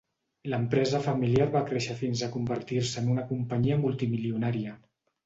[0.51, 4.75] L'empresa familiar va créixer fins a convertir-se en una companyia multimilionària.